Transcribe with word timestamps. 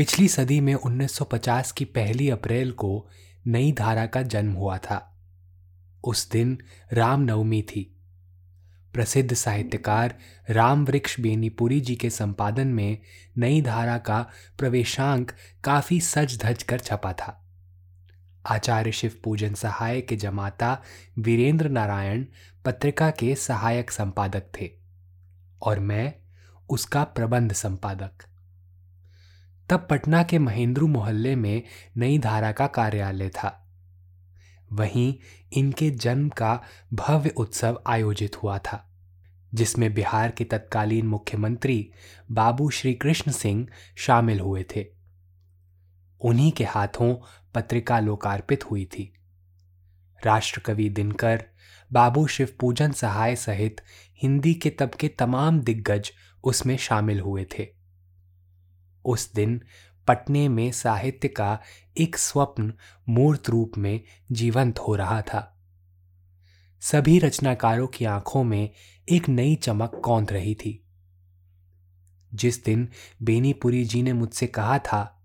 पिछली 0.00 0.28
सदी 0.28 0.60
में 0.60 0.74
1950 0.74 1.72
की 1.72 1.84
पहली 1.84 2.30
अप्रैल 2.30 2.72
को 2.72 3.08
नई 3.46 3.72
धारा 3.72 4.06
का 4.06 4.22
जन्म 4.22 4.52
हुआ 4.52 4.78
था। 4.78 5.20
उस 6.04 6.30
दिन 6.30 6.58
रामनवमी 6.92 7.62
थी। 7.62 7.96
प्रसिद्ध 8.92 9.34
साहित्यकार 9.34 10.18
राम 10.50 10.84
वृक्ष 10.84 11.20
बेनीपुरी 11.20 11.80
जी 11.80 11.96
के 11.96 12.10
संपादन 12.10 12.66
में 12.66 12.98
नई 13.38 13.62
धारा 13.62 13.98
का 13.98 14.30
प्रवेशांक 14.58 15.32
काफ़ी 15.64 16.00
सज 16.00 16.38
धज 16.42 16.62
कर 16.62 16.80
छपा 16.80 17.12
था। 17.12 17.48
आचार्य 18.46 18.92
शिव 18.92 19.12
पूजन 19.24 19.54
सहाय 19.54 20.00
के 20.00 20.16
जमाता 20.16 20.82
वीरेंद्र 21.18 21.68
नारायण 21.68 22.26
पत्रिका 22.64 23.10
के 23.10 23.34
सहायक 23.34 23.90
संपादक 23.90 24.42
थे 24.60 24.70
और 25.62 25.80
मैं 25.80 26.14
उसका 26.68 27.04
प्रबंध 27.04 27.52
संपादक। 27.52 28.29
तब 29.70 29.86
पटना 29.90 30.22
के 30.22 30.38
महेंद्रू 30.38 30.86
मोहल्ले 30.86 31.36
में 31.36 31.62
नई 31.96 32.18
धारा 32.18 32.52
का 32.52 32.66
कार्यालय 32.66 33.28
था। 33.28 33.68
वहीं 34.72 35.14
इनके 35.52 35.90
जन्म 35.90 36.28
का 36.28 36.62
भव्य 36.92 37.28
उत्सव 37.28 37.82
आयोजित 37.86 38.42
हुआ 38.42 38.58
था, 38.58 38.92
जिसमें 39.54 39.94
बिहार 39.94 40.30
के 40.30 40.44
तत्कालीन 40.44 41.06
मुख्यमंत्री 41.06 41.90
बाबू 42.30 42.70
श्री 42.70 42.94
कृष्ण 42.94 43.32
सिंह 43.32 43.68
शामिल 43.96 44.40
हुए 44.40 44.64
थे। 44.76 44.86
उन्हीं 46.20 46.52
के 46.52 46.64
हाथों 46.64 47.14
पत्रिका 47.54 48.00
लोकार्पित 48.00 48.70
हुई 48.70 48.84
थी। 48.84 49.14
राष्ट्रकवि 50.26 50.88
दिनकर, 50.88 51.44
बाबू 51.92 52.26
शिव 52.26 52.48
पूजन 52.60 52.92
सहाय 52.92 53.36
सहित 53.36 53.80
हिंदी 54.22 54.54
के 54.54 54.70
तब 54.70 54.90
के 54.90 55.08
तमाम 55.08 55.60
दिग्गज 55.60 56.12
उसमें 56.44 56.76
शामिल 56.76 57.20
हुए 57.20 57.46
थे। 57.58 57.79
उस 59.04 59.34
दिन 59.34 59.60
पटने 60.08 60.48
में 60.48 60.72
साहित्य 60.72 61.28
का 61.28 61.60
एक 61.98 62.16
स्वप्न 62.16 62.72
मूर्त 63.08 63.48
रूप 63.48 63.72
में 63.78 64.00
जीवंत 64.32 64.78
हो 64.78 64.96
रहा 64.96 65.22
था। 65.22 65.56
सभी 66.80 67.18
रचनाकारों 67.18 67.86
की 67.86 68.04
आँखों 68.04 68.44
में 68.44 68.70
एक 69.08 69.28
नई 69.28 69.54
चमक 69.54 70.00
कौंध 70.04 70.32
रही 70.32 70.54
थी। 70.54 70.86
जिस 72.34 72.64
दिन 72.64 72.88
बेनीपुरी 73.22 73.84
जी 73.84 74.02
ने 74.02 74.12
मुझसे 74.12 74.46
कहा 74.46 74.78
था, 74.78 75.24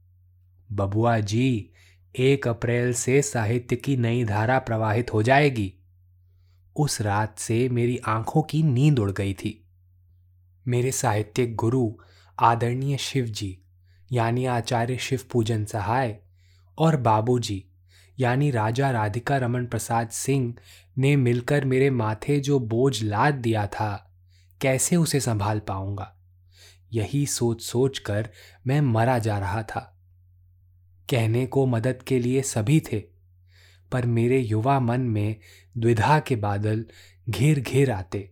बबुआ 0.72 1.20
जी, 1.20 1.70
एक 2.16 2.48
अप्रैल 2.48 2.94
से 2.94 3.22
साहित्य 3.22 3.76
की 3.76 3.98
नई 3.98 4.24
धारा 4.24 4.60
प्रवाहित 4.60 5.14
हो 5.14 5.24
जाएगी। 5.24 5.74
उस 6.76 7.02
रात 7.02 7.40
से 7.40 7.70
मेरी 7.70 7.98
आँखों 7.98 8.44
की 8.44 8.64
नींद 8.64 9.00
उड़ 9.00 9.12
गई 9.12 9.34
थी। 9.34 9.68
मेरे 10.68 10.92
साहित्यिक 10.92 11.56
गुरु 11.56 11.94
आदरणीय 12.40 12.98
शिव 12.98 13.26
जी 13.26 13.62
यानी 14.12 14.46
आचार्य 14.46 14.98
शिव 14.98 15.22
पूजन 15.32 15.66
सहाय 15.66 16.18
और 16.78 16.98
बाबूजी, 16.98 17.66
यानी 18.20 18.52
राजा 18.52 18.92
राधिका 18.92 19.38
रमन 19.38 19.66
प्रसाद 19.66 20.10
सिंह 20.10 20.54
ने 20.98 21.16
मिलकर 21.16 21.66
मेरे 21.66 21.90
माथे 21.90 22.40
जो 22.40 22.60
बोझ 22.60 23.04
लाद 23.04 23.34
दिया 23.34 23.68
था, 23.68 24.16
कैसे 24.62 24.96
उसे 24.96 25.20
संभाल 25.20 25.60
पाऊँगा? 25.60 26.16
यही 26.94 27.26
सोच 27.26 27.62
सोच 27.62 28.00
कर 28.00 28.30
मैं 28.68 28.82
मरा 28.82 29.20
जा 29.20 29.40
रहा 29.40 29.64
था। 29.64 30.00
कहने 31.10 31.46
को 31.46 31.66
मदद 31.66 32.04
के 32.08 32.20
लिए 32.20 32.42
सभी 32.42 32.80
थे, 32.80 33.00
पर 33.92 34.06
मेरे 34.06 34.40
युवा 34.40 34.80
मन 34.80 35.02
में 35.02 35.36
द्विधा 35.78 36.20
के 36.20 36.36
बादल 36.36 36.86
घिर 37.30 37.60
घिर 37.60 37.92
आते। 37.92 38.32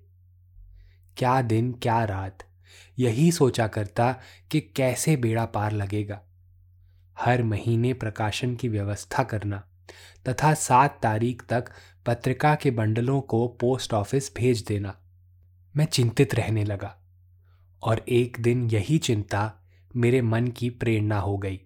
क्या 1.17 1.41
दिन, 1.41 1.71
क्या 1.71 2.03
रात 2.03 2.37
यही 2.99 3.31
सोचा 3.31 3.67
करता 3.67 4.15
कि 4.51 4.61
कैसे 4.61 5.15
बेड़ा 5.17 5.45
पार 5.45 5.71
लगेगा। 5.71 6.21
हर 7.19 7.43
महीने 7.43 7.93
प्रकाशन 7.93 8.55
की 8.55 8.67
व्यवस्था 8.67 9.23
करना 9.23 9.63
तथा 10.29 10.53
सात 10.53 10.99
तारीख 11.03 11.43
तक 11.49 11.65
पत्रिका 12.05 12.55
के 12.55 12.71
बंडलों 12.71 13.21
को 13.21 13.47
पोस्ट 13.47 13.93
ऑफ़िस 13.93 14.31
भेज 14.37 14.65
देना। 14.67 14.97
मैं 15.75 15.85
चिंतित 15.85 16.35
रहने 16.35 16.63
लगा 16.63 16.97
और 17.83 18.05
एक 18.09 18.37
दिन 18.39 18.69
यही 18.69 18.97
चिंता 18.97 19.53
मेरे 19.95 20.21
मन 20.21 20.47
की 20.47 20.69
प्रेरणा 20.69 21.19
हो 21.19 21.37
गई। 21.37 21.61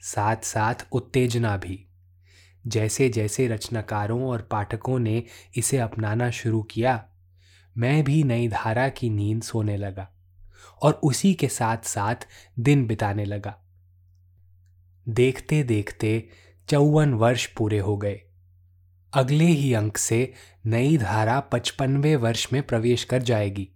साथ 0.00 0.36
साथ 0.36 0.74
उत्तेजना 0.92 1.56
भी। 1.56 1.86
जैसे 2.66 3.08
जैसे 3.08 3.48
रचनाकारों 3.48 4.24
और 4.24 4.42
पाठकों 4.42 4.98
ने 4.98 5.24
इसे 5.56 5.78
अपनाना 5.78 6.30
शुरू 6.30 6.62
किया, 6.62 7.08
मैं 7.76 8.04
भी 8.04 8.22
नई 8.22 8.48
धारा 8.48 8.88
की 8.88 9.10
नींद 9.10 9.42
सोने 9.42 9.76
लगा। 9.76 10.10
और 10.82 10.92
उसी 10.92 11.34
के 11.34 11.48
साथ 11.48 11.76
साथ 11.84 12.16
दिन 12.58 12.86
बिताने 12.86 13.24
लगा। 13.24 13.58
देखते 15.08 15.62
देखते 15.62 16.28
चौवन 16.68 17.14
वर्ष 17.14 17.46
पूरे 17.46 17.78
हो 17.78 17.96
गए। 17.96 18.20
अगले 19.14 19.44
ही 19.44 19.74
अंक 19.74 19.96
से 19.96 20.32
नई 20.66 20.98
धारा 20.98 21.40
पचपनवे 21.40 22.16
वर्ष 22.16 22.52
में 22.52 22.62
प्रवेश 22.62 23.04
कर 23.04 23.22
जाएगी। 23.22 23.68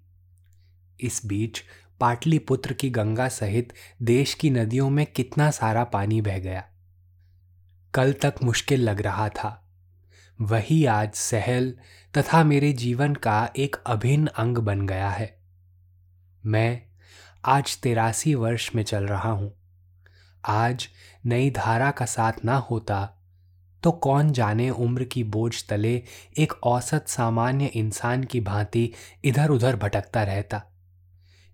इस 1.00 1.27
बीच 1.27 1.62
पाटलिपुत्र 2.00 2.73
की 2.73 2.91
गंगा 2.91 3.28
सहित 3.28 3.73
देश 4.03 4.34
की 4.34 4.50
नदियों 4.50 4.91
में 4.91 5.06
कितना 5.06 5.50
सारा 5.50 5.84
पानी 5.84 6.21
बह 6.21 6.39
गया। 6.39 6.65
कल 7.94 8.12
तक 8.12 8.34
मुश्किल 8.43 8.81
लग 8.81 9.00
रहा 9.00 9.28
था। 9.28 9.61
वही 10.41 10.84
आज 10.84 11.12
सहल 11.12 11.78
तथा 12.19 12.44
मेरे 12.44 12.73
जीवन 12.73 13.15
का 13.15 13.50
एक 13.56 13.77
अभिन्न 13.87 14.27
अंग 14.27 14.59
बन 14.59 14.87
गया 14.87 15.11
है। 15.11 15.44
मैं 16.47 16.82
आज 17.44 17.77
तेरासी 17.77 18.34
वर्ष 18.34 18.71
में 18.75 18.82
चल 18.82 19.05
रहा 19.05 19.31
हूँ। 19.31 19.53
आज 20.44 20.88
नई 21.27 21.50
धारा 21.50 21.91
का 21.91 22.05
साथ 22.05 22.44
ना 22.44 22.56
होता 22.56 22.99
तो 23.82 23.93
कौन 23.93 24.32
जाने 24.32 24.69
उम्र 24.71 25.05
की 25.05 25.25
बोझ 25.25 25.65
तले 25.69 25.94
एक 26.38 26.53
औसत 26.62 27.09
सामान्य 27.09 27.66
इंसान 27.66 28.25
की 28.25 28.41
भांति 28.41 28.93
इधर 29.25 29.50
उधर 29.50 29.77
भटकता 29.77 30.22
रहता। 30.22 30.62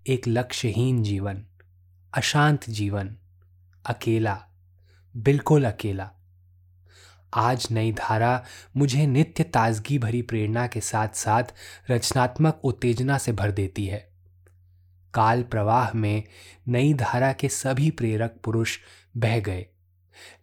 एक 0.05 0.27
लक्ष्यहीन 0.27 1.03
जीवन, 1.03 1.43
अशांत 2.13 2.69
जीवन, 2.69 3.15
अकेला, 3.85 4.37
बिल्कुल 5.15 5.65
अकेला। 5.65 6.11
आज 7.33 7.67
नई 7.71 7.91
धारा 7.93 8.43
मुझे 8.77 9.07
नित्य 9.07 9.43
ताजगी 9.43 9.99
भरी 9.99 10.21
प्रेरणा 10.21 10.67
के 10.67 10.81
साथ 10.81 11.15
साथ 11.15 11.43
रचनात्मक 11.91 12.61
उत्तेजना 12.63 13.17
से 13.17 13.31
भर 13.31 13.51
देती 13.51 13.85
है। 13.85 14.10
काल 15.13 15.43
प्रवाह 15.43 15.93
में 15.93 16.23
नई 16.67 16.93
धारा 16.93 17.33
के 17.33 17.49
सभी 17.49 17.91
प्रेरक 17.91 18.35
पुरुष 18.43 18.77
बह 19.17 19.39
गए। 19.39 19.65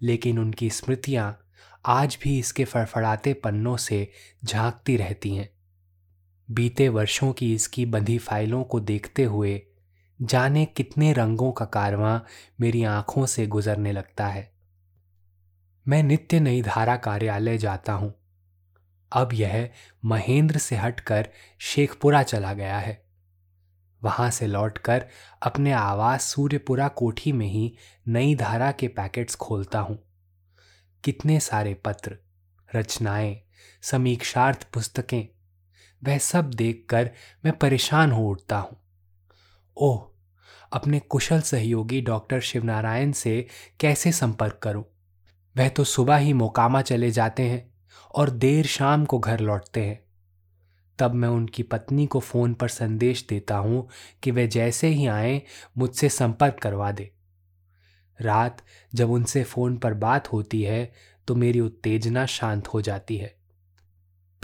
लेकिन 0.02 0.38
उनकी 0.38 0.70
स्मृतियाँ 0.70 1.38
आज 1.86 2.18
भी 2.22 2.38
इसके 2.38 2.64
फड़फड़ाते 2.64 3.34
पन्नों 3.34 3.76
से 3.76 4.10
झांकती 4.44 4.96
रहती 4.96 5.36
हैं। 5.36 5.50
बीते 6.50 6.88
वर्षों 6.88 7.32
की 7.32 7.54
इसकी 7.54 7.86
बंधी 7.86 8.18
फाइलों 8.18 8.64
को 8.64 8.80
देखते 8.80 9.24
हुए 9.24 9.62
जाने 10.22 10.66
कितने 10.66 11.12
रंगों 11.12 11.52
का 11.52 11.64
कारवां 11.64 12.20
मेरी 12.60 12.84
आँखों 12.84 13.26
से 13.26 13.46
गुजरने 13.46 13.92
लगता 13.92 14.26
है। 14.26 14.52
मैं 15.88 16.02
नित्य 16.02 16.40
नई 16.40 16.62
धारा 16.62 16.96
कार्यालय 16.96 17.58
जाता 17.58 17.92
हूँ। 17.92 18.14
अब 19.12 19.30
यह 19.32 19.70
महेंद्र 20.04 20.58
से 20.58 20.76
हटकर 20.76 21.28
शेखपुरा 21.58 22.22
चला 22.22 22.52
गया 22.52 22.78
है। 22.78 23.07
वहाँ 24.04 24.30
से 24.30 24.46
लौटकर 24.46 25.06
अपने 25.42 25.72
आवास 25.72 26.24
सूर्यपुरा 26.24 26.88
कोठी 26.88 27.32
में 27.32 27.46
ही 27.46 27.76
नई 28.08 28.34
धारा 28.34 28.72
के 28.72 28.88
पैकेट्स 28.88 29.34
खोलता 29.34 29.78
हूँ। 29.78 29.98
कितने 31.04 31.40
सारे 31.40 31.74
पत्र, 31.74 32.16
रचनाएँ, 32.76 33.42
समीक्षार्थ 33.82 34.64
पुस्तकें, 34.64 35.28
वह 36.04 36.18
सब 36.18 36.50
देखकर 36.50 37.10
मैं 37.44 37.58
परेशान 37.58 38.12
हो 38.12 38.28
उठता 38.28 38.58
हूँ। 38.58 38.76
ओह, 39.76 40.08
अपने 40.72 41.00
कुशल 41.00 41.40
सहयोगी 41.40 42.00
डॉक्टर 42.00 42.40
शिवनारायण 42.40 43.12
से 43.12 43.46
कैसे 43.80 44.12
संपर्क 44.12 44.60
करूँ? 44.62 44.84
वह 45.56 45.68
तो 45.68 45.84
सुबह 45.84 46.16
ही 46.16 46.32
मोकामा 46.32 46.82
चले 46.82 47.10
जाते 47.10 47.42
हैं 47.42 47.74
और 48.14 48.30
देर 48.30 48.66
शाम 48.66 49.04
को 49.04 49.18
घर 49.18 49.40
लौटते 49.40 49.84
हैं। 49.84 50.07
तब 50.98 51.14
मैं 51.14 51.28
उनकी 51.28 51.62
पत्नी 51.62 52.06
को 52.06 52.20
फ़ोन 52.20 52.54
पर 52.54 52.68
संदेश 52.68 53.26
देता 53.28 53.56
हूँ 53.56 53.88
कि 54.22 54.30
वे 54.30 54.46
जैसे 54.46 54.88
ही 54.88 55.06
आए, 55.06 55.42
मुझसे 55.78 56.08
संपर्क 56.08 56.54
करवा 56.54 56.92
दे। 56.92 57.12
रात 58.20 58.62
जब 58.94 59.10
उनसे 59.10 59.44
फ़ोन 59.44 59.76
पर 59.76 59.94
बात 59.94 60.32
होती 60.32 60.62
है 60.62 60.92
तो 61.28 61.34
मेरी 61.34 61.60
उत्तेजना 61.60 62.26
शांत 62.26 62.68
हो 62.68 62.82
जाती 62.82 63.16
है। 63.16 63.36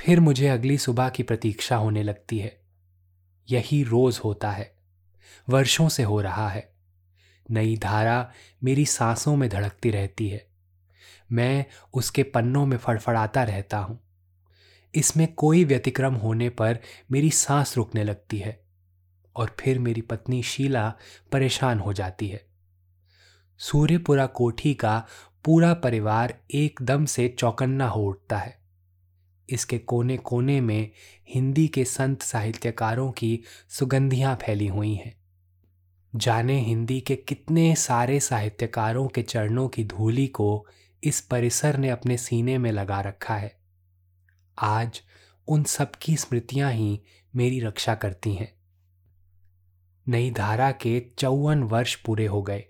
फिर 0.01 0.21
मुझे 0.21 0.49
अगली 0.49 0.79
सुबह 0.79 1.09
की 1.09 1.23
प्रतीक्षा 1.23 1.77
होने 1.77 2.03
लगती 2.03 2.39
है। 2.39 2.61
यही 3.51 3.83
रोज 3.83 4.21
होता 4.25 4.51
है। 4.51 4.75
वर्षों 5.49 5.89
से 5.89 6.03
हो 6.03 6.21
रहा 6.21 6.49
है। 6.49 6.73
नई 7.51 7.77
धारा 7.77 8.33
मेरी 8.65 8.87
सांसों 8.87 9.37
में 9.37 9.51
धड़कती 9.51 9.91
रहती 9.91 10.29
है। 10.29 10.47
मैं 11.33 11.65
उसके 11.95 12.23
पन्नों 12.23 12.67
में 12.67 12.77
फड़फड़ाता 12.77 13.43
रहता 13.43 13.79
हूँ। 13.79 14.04
इसमें 14.95 15.35
कोई 15.35 15.65
व्यतिक्रम 15.65 16.15
होने 16.15 16.49
पर 16.49 16.79
मेरी 17.11 17.31
सांस 17.31 17.77
रुकने 17.77 18.05
लगती 18.05 18.39
है 18.39 18.65
और 19.37 19.57
फिर 19.61 19.79
मेरी 19.79 20.01
पत्नी 20.01 20.43
शीला 20.43 20.95
परेशान 21.33 21.79
हो 21.79 21.93
जाती 21.93 22.29
है। 22.29 22.47
सूर्यपुरा 23.59 24.27
कोठी 24.27 24.75
का 24.75 25.07
पूरा 25.45 25.75
परिवार 25.75 26.39
एकदम 26.51 27.05
से 27.05 27.29
चौकन्ना 27.39 27.89
हो 27.89 28.05
उठता 28.05 28.39
है। 28.39 28.63
इसके 29.51 29.79
कोने 29.79 30.17
कोने 30.17 30.61
में 30.61 30.91
हिंदी 31.29 31.69
के 31.69 31.85
संत 31.85 32.23
साहित्यकारों 32.23 33.13
की 33.13 33.41
सुगंधियाँ 33.69 34.37
फैली 34.37 34.67
हुई 34.67 34.95
हैं। 34.95 35.17
जाने 36.17 36.61
हिंदी 36.61 37.01
के 37.01 37.17
कितने 37.17 37.75
सारे 37.75 38.21
साहित्यकारों 38.21 39.09
के 39.09 39.23
चरणों 39.23 39.69
की 39.69 39.85
धूली 39.85 40.27
को 40.27 40.67
इस 41.05 41.21
परिसर 41.21 41.77
ने 41.77 41.91
अपने 41.91 42.17
सीने 42.17 42.59
में 42.59 42.73
लगा 42.73 43.01
रखा 43.01 43.35
है। 43.35 43.64
आज 44.59 45.03
उन 45.49 45.65
सबकी 45.65 46.17
स्मृतियाँ 46.17 46.73
ही 46.73 47.01
मेरी 47.37 47.61
रक्षा 47.61 47.95
करती 47.95 48.35
हैं। 48.35 48.55
नई 50.09 50.31
धारा 50.31 50.73
के 50.73 51.07
चौवन 51.19 51.63
वर्ष 51.63 51.95
पूरे 51.95 52.27
हो 52.27 52.43
गए। 52.43 52.65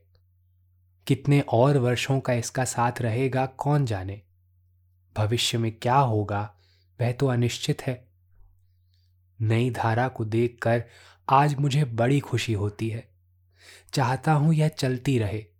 कितने 1.07 1.41
और 1.41 1.79
वर्षों 1.79 2.21
का 2.21 2.33
इसका 2.33 2.65
साथ 2.65 2.93
रहेगा 3.01 3.47
कौन 3.47 3.87
जाने? 3.87 4.23
भविष्य 5.17 5.59
में 5.59 5.73
क्या 5.73 5.97
होगा, 5.97 6.55
वह 7.01 7.13
तो 7.13 7.27
अनिश्चित 7.27 7.83
है। 7.83 8.09
नई 9.41 9.71
धारा 9.71 10.09
को 10.09 10.25
देखकर 10.25 10.85
आज 11.29 11.55
मुझे 11.55 11.85
बड़ी 11.85 12.21
खुशी 12.21 12.53
होती 12.53 12.89
है। 12.89 13.09
चाहता 13.93 14.33
हूँ 14.33 14.55
यह 14.55 14.69
चलती 14.69 15.19
रहे। 15.19 15.54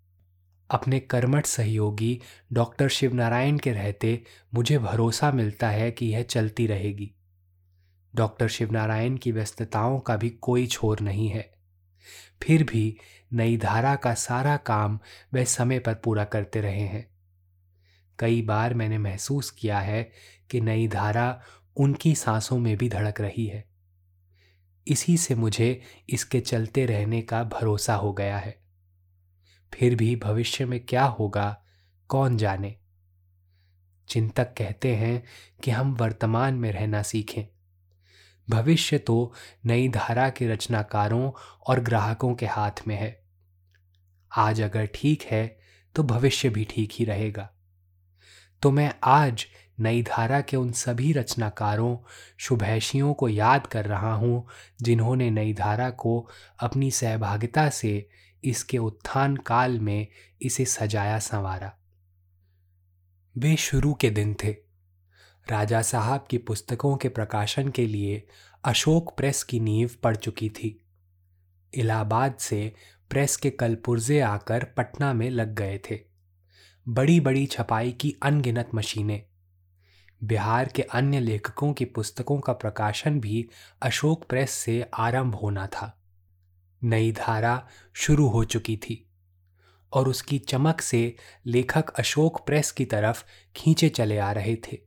अपने 0.71 1.01
कर्मठ 1.01 1.47
सहयोगी 1.47 2.21
डॉक्टर 2.53 2.89
शिवनारायण 2.89 3.59
के 3.59 3.73
रहते 3.73 4.23
मुझे 4.55 4.79
भरोसा 4.79 5.33
मिलता 5.33 5.69
है 5.69 5.91
कि 5.91 6.07
यह 6.07 6.23
चलती 6.23 6.67
रहेगी। 6.67 7.15
डॉक्टर 8.15 8.49
शिवनारायण 8.49 9.17
की 9.17 9.33
व्यस्तताओं 9.33 10.01
का 10.01 10.17
भी 10.17 10.31
कोई 10.31 10.67
छोर 10.67 11.01
नहीं 11.01 11.29
है। 11.29 11.55
फिर 12.43 12.65
भी 12.65 12.99
नई 13.33 13.57
धारा 13.57 13.97
का 13.97 14.15
सारा 14.15 14.57
काम 14.57 14.99
वे 15.33 15.45
समय 15.45 15.79
पर 15.79 15.95
पूरा 15.95 16.25
करते 16.25 16.61
रहे 16.61 16.81
हैं। 16.81 17.11
कई 18.19 18.43
बार 18.43 18.75
मैंने 18.75 18.99
महसूस 18.99 19.51
किया 19.51 19.79
है 19.79 20.11
कि 20.51 20.61
नई 20.61 20.89
धारा 20.89 21.43
उनकी 21.77 22.15
सांसों 22.15 22.59
में 22.59 22.77
भी 22.77 22.89
धड़क 22.89 23.21
रही 23.21 23.47
है। 23.47 23.65
इसी 24.89 25.17
से 25.17 25.35
मुझे 25.35 25.83
इसके 26.09 26.41
चलते 26.41 26.87
रहने 26.87 27.23
का 27.23 27.45
भरोसा 27.45 27.95
हो 27.95 28.13
गया 28.13 28.39
है। 28.39 28.64
फिर 29.75 29.95
भी 29.95 30.17
भविष्य 30.17 30.65
में 30.65 30.81
क्या 30.81 31.05
होगा, 31.05 31.63
कौन 32.09 32.37
जाने? 32.37 32.77
चिंतक 34.09 34.55
कहते 34.59 34.95
हैं 34.95 35.23
कि 35.63 35.71
हम 35.71 35.95
वर्तमान 35.95 36.55
में 36.55 36.73
रहना 36.73 37.03
सीखें। 37.03 37.45
भविष्य 38.51 38.99
तो 38.99 39.33
नई 39.67 39.89
धारा 39.89 40.29
के 40.31 40.49
रचनाकारों 40.49 41.31
और 41.67 41.81
ग्राहकों 41.81 42.35
के 42.35 42.47
हाथ 42.47 42.87
में 42.89 42.97
है। 42.97 43.23
आज 44.37 44.61
अगर 44.61 44.87
ठीक 44.87 45.23
है 45.23 45.59
तो 45.95 46.03
भविष्य 46.03 46.49
भी 46.49 46.65
ठीक 46.65 46.93
ही 46.93 47.05
रहेगा। 47.05 47.51
तो 48.63 48.71
मैं 48.71 48.95
आज 49.05 49.47
नई 49.81 50.03
धारा 50.03 50.41
के 50.41 50.57
उन 50.57 50.73
सभी 50.73 51.13
रचनाकारों, 51.13 51.97
शुभैषियों 52.39 53.15
को 53.15 53.29
याद 53.29 53.67
कर 53.67 53.85
रहा 53.85 54.13
हूँ, 54.15 54.47
जिन्होंने 54.83 55.31
नई 55.31 55.53
धारा 55.53 55.91
को 55.91 56.29
अपनी 56.61 56.91
सहभागिता 56.91 57.69
से 57.69 58.09
इसके 58.45 58.79
उत्थान 58.79 59.37
काल 59.37 59.81
में 59.81 60.07
इसे 60.43 60.65
सजाया 60.65 61.19
संवारा। 61.19 61.79
वे 63.39 63.57
शुरू 63.57 63.95
के 63.95 64.11
दिन 64.11 64.37
थे। 64.45 64.57
राजा 65.49 65.83
साहब 65.83 66.27
की 66.31 66.39
पुस्तकों 66.39 66.97
के 66.97 67.09
प्रकाशन 67.09 67.69
के 67.69 67.87
लिए 67.87 68.27
अशोक 68.65 69.17
प्रेस 69.17 69.43
की 69.43 69.61
नींव 69.61 69.91
पड़ 70.03 70.17
चुकी 70.17 70.49
थी। 70.49 70.85
इलाहाबाद 71.75 72.35
से 72.35 72.75
प्रेस 73.11 73.37
के 73.37 73.51
कल 73.51 73.75
पुर्जे 73.75 74.21
आकर 74.21 74.65
पटना 74.65 75.13
में 75.13 75.31
लग 75.31 75.55
गए 75.55 75.81
थे। 75.91 76.01
बड़ी 76.89 77.21
बड़ी 77.21 77.47
छपाई 77.47 77.93
की 77.93 78.17
अनगिनत 78.23 78.71
मशीनें। 78.75 79.23
बिहार 80.25 80.69
के 80.69 80.83
अन्य 80.83 81.21
लेखकों 81.21 81.73
की 81.73 81.85
पुस्तकों 81.85 82.41
का 82.41 82.53
प्रकाशन 82.53 83.21
भी 83.21 83.49
अशोक 83.83 84.25
प्रेस 84.29 84.51
से 84.51 84.87
आरंभ 84.95 85.35
होना 85.35 85.67
था। 85.67 86.04
नई 86.85 87.13
धारा 87.13 87.69
शुरू 87.93 88.29
हो 88.29 88.45
चुकी 88.45 88.77
थी 88.77 89.11
और 89.93 90.09
उसकी 90.09 90.39
चमक 90.39 90.81
से 90.81 91.17
लेखक 91.47 91.91
अशोक 91.91 92.47
प्रेस 92.47 92.73
की 92.73 92.85
तरफ़ 92.85 93.25
खींचे 93.57 93.89
चले 93.89 94.19
आ 94.19 94.33
रहे 94.33 94.57
थे। 94.57 94.81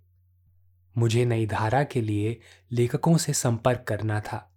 मुझे 0.98 1.26
नई 1.26 1.46
धारा 1.46 1.84
के 1.84 2.02
लिए 2.02 2.42
लेखकों 2.72 3.18
से 3.18 3.34
संपर्क 3.34 3.86
करना 3.88 4.20
था। 4.20 4.56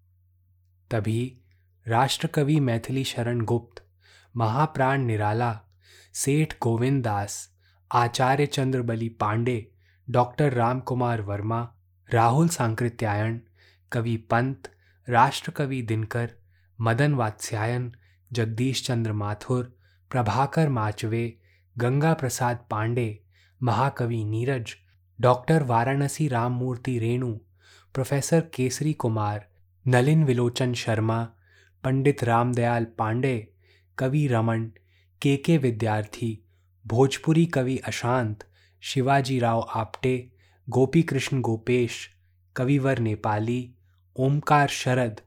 तभी 0.91 1.39
राष्ट्रकवि 1.87 2.61
मैथिली 2.61 3.05
शरण 3.05 3.41
गुप्त, 3.41 3.87
महाप्राण 4.37 5.01
निराला, 5.01 5.61
सेठ 6.15 6.55
गोविंद 6.63 7.05
दास, 7.05 7.51
आचार्य 7.93 8.47
चंद्रबली 8.47 9.09
पांडे, 9.09 9.73
डॉक्टर 10.11 10.53
राम 10.53 10.81
कुमार 10.81 11.21
वर्मा, 11.21 11.75
राहुल 12.13 12.49
सांकृत्यायन, 12.49 13.43
कवि 13.93 14.17
पंत, 14.17 14.73
राष्ट्रकवि 15.09 15.83
दिनकर 15.83 16.40
मदन 16.81 17.15
वात्स्यायन, 17.15 17.93
जगदीश 18.33 18.87
चंद्र 18.87 19.13
माथुर, 19.13 19.79
प्रभाकर 20.11 20.69
माचवे, 20.69 21.39
गंगा 21.79 22.15
प्रसाद 22.15 22.67
पांडे, 22.71 23.25
महाकवि 23.63 24.25
नीरज, 24.25 24.75
डॉक्टर 25.21 25.63
वाराणसी 25.63 26.29
राममूर्ति 26.29 26.99
रेणु, 26.99 27.35
प्रोफेसर 27.95 28.41
केसरी 28.41 28.93
कुमार, 28.93 29.49
नलिन 29.87 30.25
विलोचन 30.25 30.73
शर्मा, 30.75 31.29
पंडित 31.85 32.25
रामदयाल 32.25 32.85
पांडे, 32.85 33.49
कवि 33.99 34.27
रमन 34.27 34.73
के 35.23 35.37
के 35.37 35.59
विद्यार्थी, 35.59 36.45
भोजपुरी 36.87 37.47
कवि 37.47 37.77
अशांत, 37.77 38.45
शिवाजी 38.81 39.39
राव 39.39 39.71
आपटे 39.75 40.33
गोपी 40.69 41.03
कृष्ण 41.03 41.41
गोपेश, 41.41 42.11
कविवर 42.57 42.99
नेपाली, 42.99 43.75
ओमकार 44.17 44.69
शरद 44.69 45.21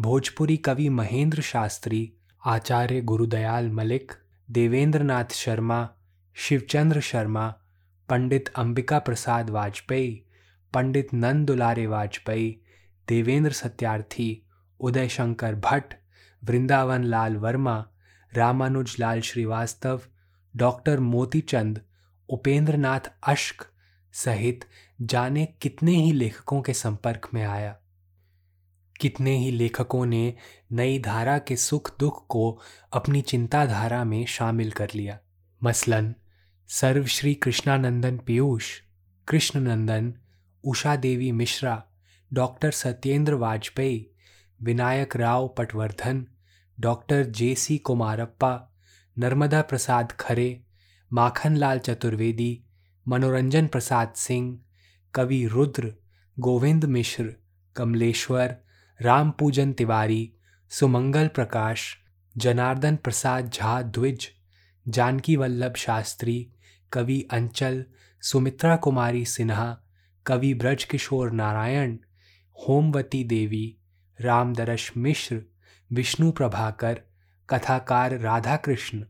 भोजपुरी 0.00 0.56
कवि 0.56 0.88
महेंद्र 0.88 1.42
शास्त्री, 1.42 2.12
आचार्य 2.46 3.00
गुरुदयाल 3.00 3.70
मलिक, 3.70 4.12
देवेंद्रनाथ 4.50 5.24
शर्मा, 5.32 5.88
शिवचंद्र 6.34 7.00
शर्मा, 7.00 7.54
पंडित 8.08 8.48
अंबिका 8.56 8.98
प्रसाद 8.98 9.50
वाजपेयी, 9.50 10.24
पंडित 10.74 11.14
नंद 11.14 11.46
दुलारे 11.46 11.86
वाजपेयी, 11.86 12.60
देवेंद्र 13.08 13.52
सत्यार्थी, 13.52 14.42
उदय 14.80 15.08
शंकर 15.08 15.54
भट्ट, 15.54 15.94
वृंदावन 16.44 17.04
लाल 17.04 17.36
वर्मा, 17.36 17.86
रामानुज 18.34 18.96
लाल 18.98 19.20
श्रीवास्तव, 19.20 20.00
डॉक्टर 20.56 21.00
मोतीचंद 21.00 21.80
उपेंद्र 22.28 22.76
नाथ 22.76 23.00
अश्क 23.22 23.66
सहित 24.12 24.64
जाने 25.02 25.46
कितने 25.46 25.92
ही 25.92 26.12
लेखकों 26.12 26.62
के 26.62 26.74
संपर्क 26.74 27.28
में 27.34 27.44
आया। 27.44 27.76
कितने 29.00 29.36
ही 29.36 29.50
लेखकों 29.50 30.06
ने 30.06 30.34
नई 30.72 30.98
धारा 30.98 31.38
के 31.38 31.56
सुख 31.56 31.98
दुख 31.98 32.26
को 32.26 32.60
अपनी 32.92 33.20
चिंताधारा 33.20 34.04
में 34.04 34.26
शामिल 34.26 34.70
कर 34.70 34.88
लिया। 34.94 35.18
मसलन 35.64 36.14
Sarvashri 36.68 37.34
Krishnanandan 37.34 38.18
Piyush, 38.18 38.80
Krishnanandan, 39.28 40.14
Usha 40.64 40.96
Devi 40.96 41.32
Mishra, 41.32 41.84
doctor 42.32 42.70
Satyendra 42.70 43.34
Vajpeyi, 43.34 44.10
Vinayak 44.62 45.16
Rao 45.16 45.48
Patwardhan, 45.48 46.26
doctor 46.80 47.24
J 47.24 47.54
C 47.54 47.78
Kumarappa, 47.78 48.70
Narmada 49.18 49.62
Prasad 49.62 50.12
Khare, 50.12 50.62
Makhanlal 51.12 51.78
Chaturvedi, 51.78 52.64
Manoranjan 53.08 53.66
Prasad 53.66 54.12
Singh, 54.16 54.60
कवि 55.14 55.46
रुद्र, 55.46 55.94
गोविंद 56.38 56.84
मिश्र, 56.84 57.34
कमलेश्वर 57.76 58.67
राम 59.02 59.30
पूजन 59.30 59.72
तिवारी, 59.72 60.32
सुमंगल 60.70 61.28
प्रकाश, 61.28 61.98
जनार्दन 62.36 62.96
प्रसाद 62.96 63.50
झा 63.50 63.82
द्विज, 63.82 64.28
जानकी 64.88 65.36
वल्लभ 65.36 65.74
शास्त्री, 65.76 66.52
कवि 66.92 67.28
अंचल, 67.30 67.84
सुमित्रा 68.22 68.76
कुमारी 68.76 69.24
सिन्हा, 69.24 69.78
कवि 70.26 70.54
ब्रजकिशोर 70.54 71.30
नारायण, 71.30 71.98
होमवती 72.68 73.24
देवी, 73.24 73.76
रामदरश 74.20 74.92
मिश्र, 74.96 75.42
विष्णु 75.92 76.32
प्रभाकर, 76.32 77.00
कथाकार 77.50 78.18
राधा 78.18 78.56
कृष्ण 78.56 79.04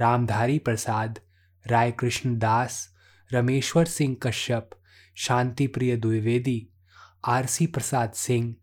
रामधारी 0.00 0.58
प्रसाद 0.58 1.18
राय 1.66 1.92
कृष्ण 1.92 2.38
दास, 2.38 2.94
Rameshwar 3.32 3.84
Singh 3.84 4.16
Kashyap 4.22 4.70
Shanti 5.14 5.66
Priya 5.66 5.96
Dwivedi 5.96 6.68
R C 7.24 7.66
Prasad 7.66 8.12
Singh 8.12 8.54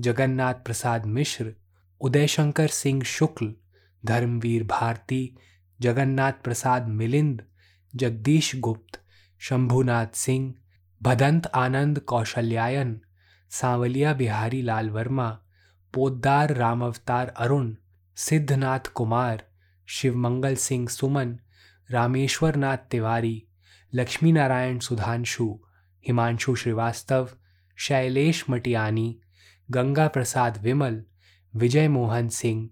Jagannath 0.00 0.54
Prasad 0.54 1.06
Mishra 1.06 1.54
Uday 2.00 2.26
Shankar 2.26 2.68
Singh 2.68 3.02
Shukla, 3.02 3.54
Dharmveer 4.04 4.64
Bharati, 4.64 5.36
Jagannath 5.80 6.32
Prasad 6.32 6.86
Milind, 6.88 7.42
Jagdish 7.96 8.56
Gupt, 8.56 9.00
Shambhunath 9.38 10.06
Singh, 10.14 10.54
Bhadant 11.02 11.46
Anand 11.46 11.98
Kausalyayan, 11.98 13.00
Sanwaliya 13.50 14.14
Bihari 14.14 14.62
Lal 14.62 14.90
Varma, 14.90 15.40
Poddar 15.94 16.54
Ramavatar 16.54 17.28
Arun, 17.28 17.76
Siddhnath 18.16 18.92
Kumar, 18.94 19.46
Shivmangal 19.86 20.54
Singh 20.54 20.88
Suman 20.88 21.38
Rameshwar 21.90 22.56
Nath 22.56 22.76
Tiwari 22.76 23.46
Lakshmi 23.94 24.32
Narayan 24.32 24.78
Sudhanshu, 24.78 25.60
Himanshu 26.06 26.54
Srivastava, 26.54 27.28
Shailesh 27.76 28.44
Matiyani 28.50 29.20
Ganga 29.70 30.08
Prasad 30.08 30.58
Vimal, 30.58 31.04
Vijay 31.56 31.88
Mohan 31.88 32.28
Singh, 32.28 32.70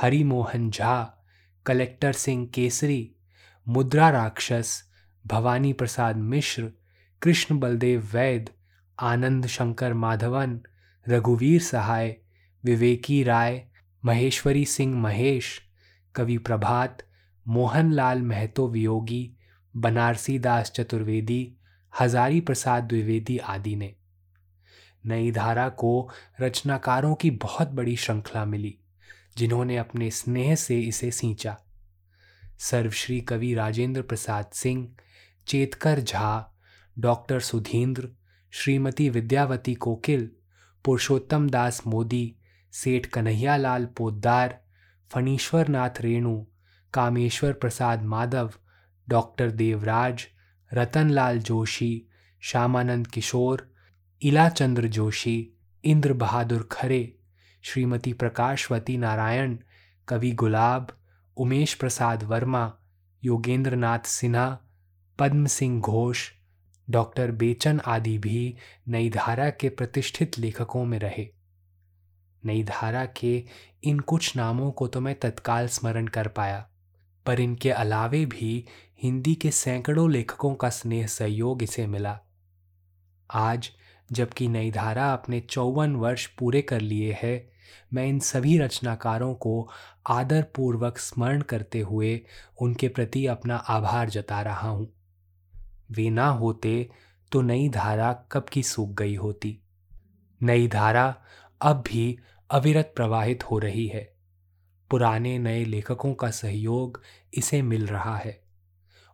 Hari 0.00 0.24
Mohan 0.24 0.70
Jha, 0.70 1.24
collector 1.66 2.12
Singh 2.12 2.46
Kesari, 2.46 3.12
Mudra 3.68 4.10
Rakshas, 4.10 4.84
Bhavani 5.26 5.72
Prasad 5.72 6.16
Mishra, 6.16 6.72
Krishna 7.22 7.58
Baldev 7.58 8.08
वैद 8.12 8.50
आनंद 9.00 9.46
शंकर 9.46 9.94
माधवन, 9.94 10.60
रघुवीर 11.08 11.62
सहाय, 11.62 12.16
विवेकी 12.64 13.22
राय, 13.22 13.66
महेश्वरी 14.04 14.64
सिंह 14.64 14.96
महेश, 14.96 15.62
कवि 16.14 16.38
प्रभात, 16.38 17.02
मोहनलाल 17.48 18.22
महतो 18.22 18.68
वियोगी, 18.68 19.34
बनारसी 19.76 20.38
दास 20.38 20.70
चतुर्वेदी, 20.70 21.54
हजारी 22.00 22.40
प्रसाद 22.40 22.84
द्विवेदी 22.84 23.38
आदि 23.38 23.76
ने। 23.76 23.94
नई 25.06 25.30
धारा 25.30 25.68
को 25.68 26.10
रचनाकारों 26.40 27.14
की 27.14 27.30
बहुत 27.30 27.68
बड़ी 27.68 27.96
श्रृंखला 27.96 28.44
मिली, 28.44 28.78
जिन्होंने 29.36 29.76
अपने 29.76 30.10
स्नेह 30.10 30.54
से 30.54 30.80
इसे 30.80 31.10
सींचा। 31.10 31.58
सर्वश्री 32.58 33.20
कवि 33.20 33.54
राजेंद्र 33.54 34.02
प्रसाद 34.02 34.46
सिंह, 34.52 34.94
चेतकर 35.46 36.00
झा, 36.00 36.56
डॉक्टर 36.98 37.40
सुधींद्र, 37.40 38.08
श्रीमती 38.50 39.10
विद्यावती 39.10 39.74
कोकिल, 39.74 40.30
पुरुषोत्तम 40.84 41.50
दास 41.50 41.86
मोदी, 41.86 42.36
सेठ 42.72 43.06
कन्हैयालाल 43.06 43.86
पोद्दार 43.86 44.60
फणीश्वर 45.10 45.68
नाथ 45.68 45.90
रेणु, 46.00 46.44
कामेश्वर 46.92 47.52
प्रसाद 47.52 48.02
माधव, 48.02 48.52
डॉक्टर 49.08 49.50
देवराज, 49.50 50.26
रतनलाल 50.72 51.38
जोशी, 51.38 52.06
श्यामानंद 52.40 53.06
किशोर 53.06 53.75
इलाचंद्र 54.22 54.86
जोशी, 54.86 55.48
इंद्र 55.84 56.12
बहादुर 56.12 56.68
खरे, 56.72 57.18
श्रीमती 57.62 58.12
प्रकाशवती 58.12 58.96
नारायण, 58.96 59.56
कवि 60.08 60.32
गुलाब, 60.32 60.88
उमेश 61.36 61.74
प्रसाद 61.74 62.22
वर्मा 62.22 62.72
योगेंद्र 63.24 63.76
नाथ 63.76 63.98
सिन्हा, 63.98 64.58
पद्म 65.18 65.46
सिंह 65.46 65.80
घोष, 65.80 66.30
डॉक्टर 66.90 67.30
बेचन 67.30 67.80
आदि 67.86 68.18
भी 68.18 68.56
नई 68.88 69.10
धारा 69.10 69.50
के 69.50 69.68
प्रतिष्ठित 69.68 70.38
लेखकों 70.38 70.84
में 70.84 70.98
रहे। 70.98 71.28
नई 72.44 72.62
धारा 72.64 73.04
के 73.06 73.44
इन 73.84 74.00
कुछ 74.00 74.36
नामों 74.36 74.72
को 74.72 74.88
तो 74.88 75.00
मैं 75.00 75.18
तत्काल 75.20 75.68
स्मरण 75.68 76.06
कर 76.06 76.28
पाया, 76.28 76.68
पर 77.26 77.40
इनके 77.40 77.70
अलावे 77.70 78.26
भी 78.26 78.64
हिंदी 79.02 79.34
के 79.34 79.50
सैकड़ों 79.50 80.10
लेखकों 80.10 80.54
का 80.54 80.70
स्नेह 80.70 81.06
सहयोग 81.06 81.62
इसे 81.62 81.86
मिला। 81.86 82.20
आज 83.30 83.70
जबकि 84.12 84.48
नई 84.48 84.70
धारा 84.70 85.12
अपने 85.12 85.40
चौवन 85.40 85.96
वर्ष 85.96 86.26
पूरे 86.26 86.62
कर 86.62 86.80
लिए 86.80 87.18
है। 87.22 87.50
मैं 87.94 88.06
इन 88.06 88.18
सभी 88.18 88.58
रचनाकारों 88.58 89.34
को 89.34 89.68
आदर 90.06 90.42
पूर्वक 90.42 90.98
स्मरण 90.98 91.40
करते 91.40 91.80
हुए 91.80 92.20
उनके 92.60 92.88
प्रति 92.88 93.26
अपना 93.26 93.56
आभार 93.56 94.10
जता 94.10 94.42
रहा 94.42 94.68
हूँ। 94.68 94.92
वे 95.90 96.10
ना 96.10 96.28
होते 96.28 96.90
तो 97.32 97.42
नई 97.42 97.68
धारा 97.68 98.12
कब 98.32 98.44
की 98.44 98.62
सूख 98.62 98.90
गई 98.90 99.14
होती। 99.14 99.58
नई 100.42 100.68
धारा 100.68 101.16
अब 101.60 101.84
भी 101.86 102.18
अविरत 102.50 102.92
प्रवाहित 102.96 103.44
हो 103.44 103.58
रही 103.58 103.86
है। 103.86 104.16
पुराने 104.90 105.38
नए 105.38 105.64
लेखकों 105.64 106.14
का 106.14 106.30
सहयोग 106.30 107.02
इसे 107.34 107.62
मिल 107.62 107.86
रहा 107.86 108.16
है। 108.16 108.42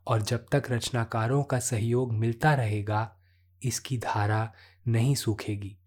और 0.06 0.22
जब 0.22 0.46
तक 0.52 0.62
रचनाकारों 0.70 1.42
का 1.42 1.58
सहयोग 1.58 2.12
मिलता 2.12 2.54
रहेगा, 2.54 3.16
इसकी 3.62 3.98
धारा 3.98 4.52
नहीं 4.88 5.14
सूखेगी। 5.14 5.78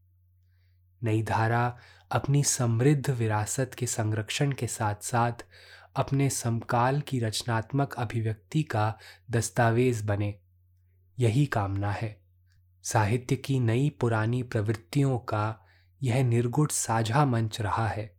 नई 1.04 1.24
धारा 1.24 1.78
अपनी 2.12 2.44
समृद्ध 2.44 3.10
विरासत 3.10 3.72
के 3.78 3.88
संरक्षण 3.88 4.52
के 4.52 4.68
साथ 4.68 4.96
साथ 5.02 5.46
अपने 5.96 6.30
समकाल 6.30 7.02
की 7.02 7.20
रचनात्मक 7.20 7.94
अभिव्यक्ति 7.94 8.64
का 8.64 8.98
दस्तावेज़ 9.32 10.06
बने। 10.06 10.40
यही 11.20 11.46
कामना 11.46 11.92
है। 11.92 12.22
साहित्य 12.84 13.36
की 13.36 13.60
नई 13.60 13.90
पुरानी 13.90 14.44
प्रवृत्तियों 14.44 15.20
का 15.20 15.66
यह 16.04 16.24
निर्गुण 16.24 16.68
साझा 16.72 17.26
मंच 17.26 17.62
रहा 17.62 17.88
है 17.88 18.16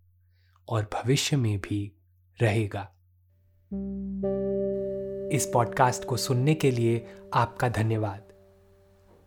और 0.68 0.90
भविष्य 0.94 1.36
में 1.36 1.58
भी 1.58 1.96
रहेगा। 2.42 2.92
इस 5.32 5.50
पॉडकास्ट 5.52 6.04
को 6.04 6.16
सुनने 6.16 6.54
के 6.54 6.70
लिए 6.70 7.06
आपका 7.34 7.68
धन्यवाद। 7.68 8.25